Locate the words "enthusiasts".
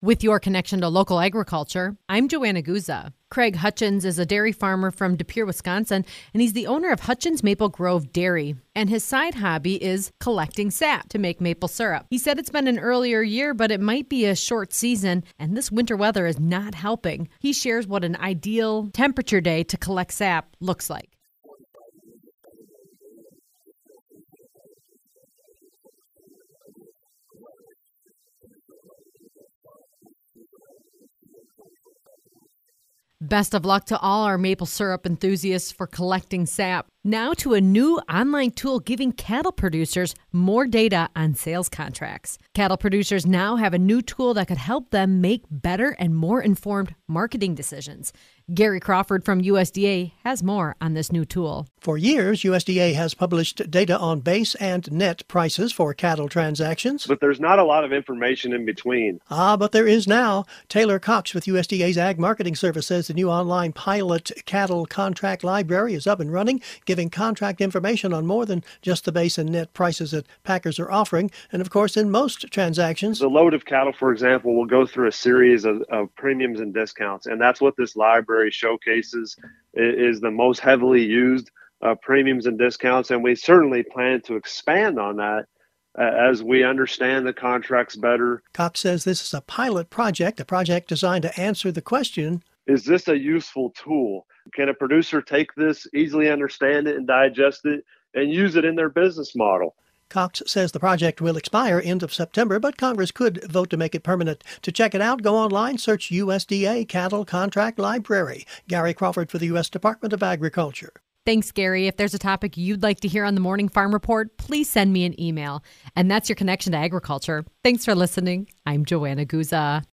35.04-35.72